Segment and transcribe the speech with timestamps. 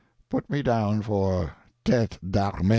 [0.29, 1.53] Put me down for
[1.85, 2.69] 'Tete d'armee.'"